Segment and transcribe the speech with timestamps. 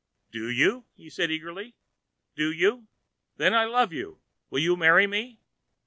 [0.31, 1.75] "Do you?" said he eagerly.
[2.35, 2.87] "Do you?
[3.37, 4.19] Then I love you.
[4.49, 5.37] Will you marry me?"